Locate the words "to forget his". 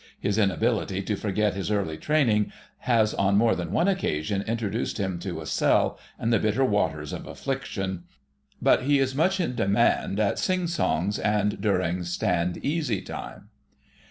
1.03-1.69